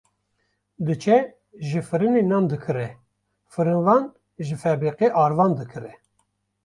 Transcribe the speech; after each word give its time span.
diçe 0.85 1.17
ji 1.67 1.79
firinê 1.89 2.21
nan 2.29 2.45
dikire, 2.51 2.87
firinvan 3.53 4.03
ji 4.45 4.55
febrîqê 4.63 5.07
arvan 5.23 5.51
dikire. 5.59 5.91